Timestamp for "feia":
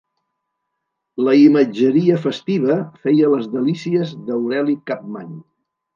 3.03-3.29